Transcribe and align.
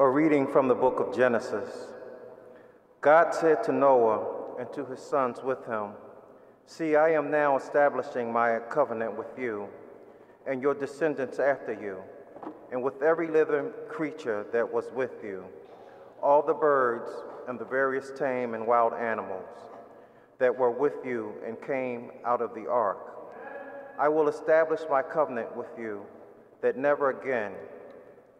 A 0.00 0.08
reading 0.08 0.46
from 0.46 0.68
the 0.68 0.76
book 0.76 1.00
of 1.00 1.12
Genesis. 1.12 1.88
God 3.00 3.34
said 3.34 3.64
to 3.64 3.72
Noah 3.72 4.54
and 4.60 4.72
to 4.72 4.84
his 4.84 5.00
sons 5.00 5.42
with 5.42 5.66
him, 5.66 5.90
See, 6.66 6.94
I 6.94 7.08
am 7.14 7.32
now 7.32 7.56
establishing 7.56 8.32
my 8.32 8.60
covenant 8.70 9.18
with 9.18 9.36
you 9.36 9.66
and 10.46 10.62
your 10.62 10.74
descendants 10.74 11.40
after 11.40 11.72
you, 11.72 11.98
and 12.70 12.80
with 12.80 13.02
every 13.02 13.26
living 13.26 13.72
creature 13.88 14.46
that 14.52 14.72
was 14.72 14.84
with 14.94 15.24
you, 15.24 15.44
all 16.22 16.42
the 16.42 16.54
birds 16.54 17.10
and 17.48 17.58
the 17.58 17.64
various 17.64 18.12
tame 18.16 18.54
and 18.54 18.64
wild 18.64 18.92
animals 18.92 19.48
that 20.38 20.56
were 20.56 20.70
with 20.70 21.04
you 21.04 21.32
and 21.44 21.60
came 21.60 22.12
out 22.24 22.40
of 22.40 22.54
the 22.54 22.70
ark. 22.70 23.00
I 23.98 24.08
will 24.08 24.28
establish 24.28 24.82
my 24.88 25.02
covenant 25.02 25.56
with 25.56 25.76
you 25.76 26.02
that 26.60 26.78
never 26.78 27.10
again 27.10 27.50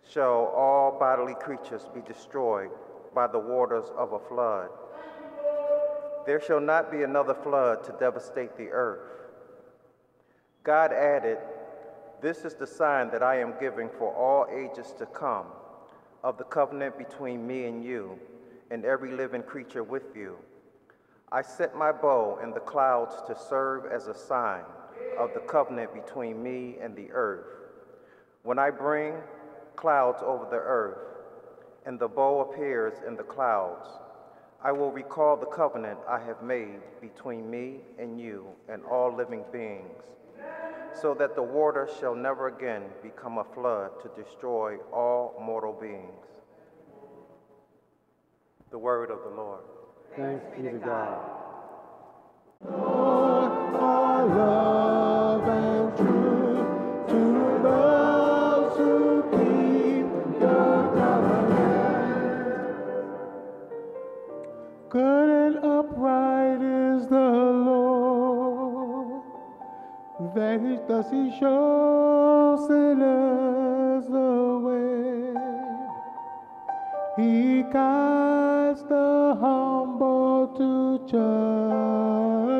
shall 0.06 0.52
all 0.56 0.96
bodily 0.98 1.34
creatures 1.34 1.88
be 1.94 2.00
destroyed 2.00 2.70
by 3.14 3.26
the 3.26 3.38
waters 3.38 3.86
of 3.96 4.12
a 4.12 4.18
flood. 4.18 4.68
There 6.26 6.40
shall 6.40 6.60
not 6.60 6.90
be 6.90 7.02
another 7.02 7.34
flood 7.34 7.84
to 7.84 7.92
devastate 7.98 8.56
the 8.56 8.68
earth. 8.68 9.00
God 10.62 10.92
added, 10.92 11.38
This 12.20 12.44
is 12.44 12.54
the 12.54 12.66
sign 12.66 13.10
that 13.10 13.22
I 13.22 13.40
am 13.40 13.54
giving 13.58 13.88
for 13.98 14.14
all 14.14 14.46
ages 14.54 14.92
to 14.98 15.06
come 15.06 15.46
of 16.22 16.36
the 16.36 16.44
covenant 16.44 16.98
between 16.98 17.46
me 17.46 17.64
and 17.64 17.82
you 17.82 18.18
and 18.70 18.84
every 18.84 19.12
living 19.12 19.42
creature 19.42 19.82
with 19.82 20.14
you. 20.14 20.36
I 21.30 21.42
set 21.42 21.76
my 21.76 21.92
bow 21.92 22.38
in 22.42 22.50
the 22.50 22.60
clouds 22.60 23.14
to 23.26 23.36
serve 23.48 23.86
as 23.86 24.06
a 24.06 24.14
sign 24.14 24.64
of 25.18 25.32
the 25.34 25.40
covenant 25.40 25.94
between 25.94 26.42
me 26.42 26.76
and 26.80 26.96
the 26.96 27.10
earth. 27.12 27.46
When 28.42 28.58
I 28.58 28.70
bring 28.70 29.14
clouds 29.78 30.18
over 30.24 30.44
the 30.50 30.56
earth, 30.56 30.98
and 31.86 32.00
the 32.00 32.08
bow 32.08 32.40
appears 32.40 32.94
in 33.06 33.14
the 33.14 33.22
clouds, 33.22 33.86
I 34.60 34.72
will 34.72 34.90
recall 34.90 35.36
the 35.36 35.46
covenant 35.46 36.00
I 36.08 36.18
have 36.18 36.42
made 36.42 36.80
between 37.00 37.48
me 37.48 37.76
and 37.96 38.20
you 38.20 38.48
and 38.68 38.84
all 38.84 39.14
living 39.14 39.44
beings, 39.52 40.02
so 41.00 41.14
that 41.14 41.36
the 41.36 41.42
water 41.44 41.88
shall 42.00 42.16
never 42.16 42.48
again 42.48 42.82
become 43.04 43.38
a 43.38 43.44
flood 43.54 43.92
to 44.02 44.10
destroy 44.20 44.78
all 44.92 45.40
mortal 45.40 45.72
beings. 45.72 46.26
The 48.72 48.78
word 48.78 49.12
of 49.12 49.20
the 49.22 49.30
Lord. 49.30 49.62
Thanks 50.16 50.44
be 50.56 50.62
to 50.64 50.78
God. 50.78 51.20
Our 53.80 54.67
Good 64.90 65.28
and 65.28 65.56
upright 65.62 66.62
is 66.62 67.06
the 67.08 67.30
Lord, 67.68 69.22
that 70.34 70.60
he 70.62 70.78
does 70.88 71.10
he 71.10 71.30
show 71.38 72.56
sinners 72.66 74.06
the 74.06 74.58
way. 74.64 75.34
He 77.22 77.64
guides 77.70 78.82
the 78.84 79.36
humble 79.38 80.48
to 80.56 80.98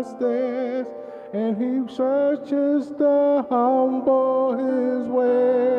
justice, 0.06 0.88
and 1.32 1.56
he 1.56 1.88
searches 1.94 2.90
the 2.90 3.46
humble 3.48 4.52
his 4.58 5.08
way. 5.08 5.78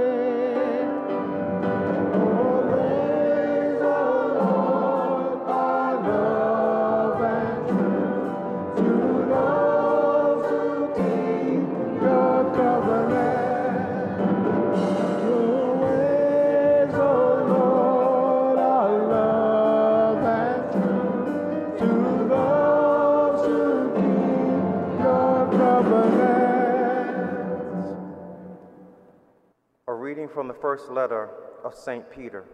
Reading 29.99 30.29
from 30.29 30.47
the 30.47 30.53
first 30.53 30.89
letter 30.89 31.29
of 31.61 31.75
St. 31.75 32.09
Peter. 32.09 32.45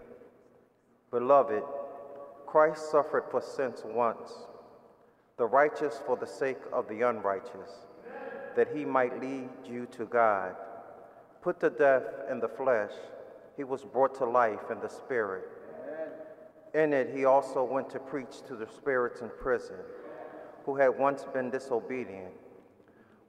Beloved, 1.12 1.62
Christ 2.48 2.90
suffered 2.90 3.26
for 3.30 3.40
sins 3.40 3.84
once, 3.86 4.32
the 5.38 5.46
righteous 5.46 6.02
for 6.08 6.18
the 6.18 6.26
sake 6.26 6.58
of 6.74 6.88
the 6.88 7.08
unrighteous, 7.08 7.86
that 8.56 8.76
he 8.76 8.84
might 8.84 9.22
lead 9.22 9.50
you 9.64 9.86
to 9.92 10.06
God. 10.06 10.56
Put 11.44 11.60
to 11.60 11.70
death 11.70 12.04
in 12.32 12.40
the 12.40 12.48
flesh, 12.48 12.94
he 13.56 13.64
was 13.64 13.84
brought 13.84 14.16
to 14.16 14.26
life 14.26 14.72
in 14.72 14.80
the 14.80 14.90
spirit. 14.90 15.44
In 16.74 16.94
it, 16.94 17.16
he 17.16 17.26
also 17.26 17.64
went 17.64 17.92
to 17.92 18.00
preach 18.00 18.42
to 18.48 18.56
the 18.56 18.68
spirits 18.68 19.22
in 19.22 19.30
prison, 19.40 19.78
who 20.66 20.76
had 20.76 20.98
once 20.98 21.26
been 21.32 21.52
disobedient, 21.52 22.34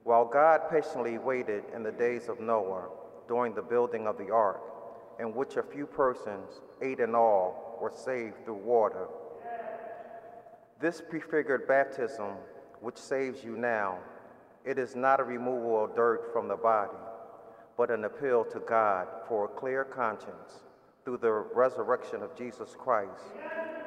while 0.03 0.25
God 0.25 0.61
patiently 0.71 1.19
waited 1.19 1.65
in 1.75 1.83
the 1.83 1.91
days 1.91 2.29
of 2.29 2.39
Noah 2.39 2.87
during 3.27 3.53
the 3.53 3.61
building 3.61 4.07
of 4.07 4.17
the 4.17 4.31
ark, 4.31 4.61
in 5.19 5.33
which 5.33 5.57
a 5.57 5.63
few 5.63 5.85
persons, 5.85 6.61
eight 6.81 6.99
in 6.99 7.15
all, 7.15 7.77
were 7.81 7.91
saved 7.93 8.43
through 8.45 8.55
water. 8.55 9.07
This 10.79 11.01
prefigured 11.01 11.67
baptism, 11.67 12.33
which 12.81 12.97
saves 12.97 13.43
you 13.43 13.57
now, 13.57 13.97
it 14.63 14.77
is 14.77 14.95
not 14.95 15.19
a 15.19 15.23
removal 15.23 15.85
of 15.85 15.95
dirt 15.95 16.31
from 16.31 16.47
the 16.47 16.55
body, 16.55 16.97
but 17.77 17.89
an 17.89 18.05
appeal 18.05 18.43
to 18.45 18.59
God 18.59 19.07
for 19.27 19.45
a 19.45 19.47
clear 19.47 19.83
conscience 19.83 20.63
through 21.03 21.17
the 21.17 21.31
resurrection 21.31 22.21
of 22.21 22.35
Jesus 22.35 22.75
Christ, 22.77 23.23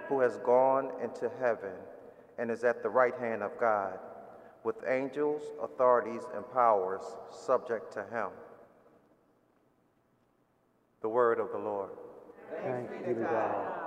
who 0.09 0.21
has 0.21 0.39
gone 0.39 0.91
into 1.03 1.31
heaven 1.39 1.75
and 2.39 2.51
is 2.51 2.65
at 2.65 2.83
the 2.83 2.89
right 2.89 3.15
hand 3.21 3.43
of 3.43 3.59
God, 3.61 3.99
with 4.65 4.77
angels, 4.89 5.43
authorities, 5.63 6.23
and 6.35 6.51
powers 6.53 7.03
subject 7.31 7.93
to 7.93 8.03
him. 8.05 8.29
The 11.03 11.09
word 11.09 11.41
of 11.41 11.49
the 11.51 11.59
Lord. 11.59 11.91
Thanks 12.63 12.93
be 13.07 13.15
to 13.15 13.21
God. 13.21 13.80